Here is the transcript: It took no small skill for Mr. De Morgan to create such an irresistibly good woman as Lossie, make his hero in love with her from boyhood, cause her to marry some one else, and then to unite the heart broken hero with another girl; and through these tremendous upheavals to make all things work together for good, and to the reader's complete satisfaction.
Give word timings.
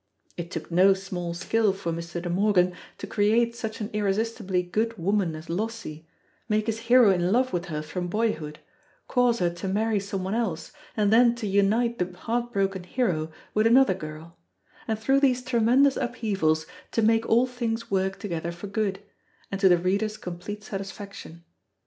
It 0.35 0.49
took 0.49 0.71
no 0.71 0.95
small 0.95 1.35
skill 1.35 1.73
for 1.73 1.93
Mr. 1.93 2.19
De 2.19 2.27
Morgan 2.27 2.73
to 2.97 3.05
create 3.05 3.55
such 3.55 3.79
an 3.81 3.91
irresistibly 3.93 4.63
good 4.63 4.97
woman 4.97 5.35
as 5.35 5.47
Lossie, 5.47 6.07
make 6.49 6.65
his 6.65 6.79
hero 6.89 7.11
in 7.11 7.31
love 7.31 7.53
with 7.53 7.65
her 7.65 7.83
from 7.83 8.07
boyhood, 8.07 8.57
cause 9.07 9.37
her 9.37 9.51
to 9.51 9.67
marry 9.67 9.99
some 9.99 10.23
one 10.23 10.33
else, 10.33 10.71
and 10.97 11.13
then 11.13 11.35
to 11.35 11.45
unite 11.45 11.99
the 11.99 12.17
heart 12.17 12.51
broken 12.51 12.81
hero 12.83 13.31
with 13.53 13.67
another 13.67 13.93
girl; 13.93 14.39
and 14.87 14.97
through 14.97 15.19
these 15.19 15.43
tremendous 15.45 15.97
upheavals 15.97 16.65
to 16.93 17.03
make 17.03 17.27
all 17.29 17.45
things 17.45 17.91
work 17.91 18.17
together 18.17 18.51
for 18.51 18.65
good, 18.65 19.01
and 19.51 19.61
to 19.61 19.69
the 19.69 19.77
reader's 19.77 20.17
complete 20.17 20.63
satisfaction. 20.63 21.43